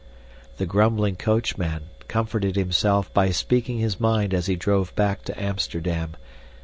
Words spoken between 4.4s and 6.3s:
he drove back to Amsterdam.